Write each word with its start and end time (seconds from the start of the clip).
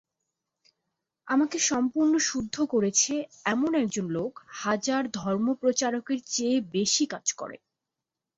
আপনাকে 1.27 1.57
সম্পূর্ণ 1.69 2.13
শুদ্ধ 2.21 2.55
করেছে, 2.65 3.13
এমন 3.45 3.71
একজন 3.75 4.05
লোক 4.09 4.31
হাজার 4.61 5.01
ধর্মপ্রচারকের 5.13 6.19
চেয়ে 6.25 6.57
বেশী 6.73 7.05
কাজ 7.05 7.25
করে। 7.33 7.57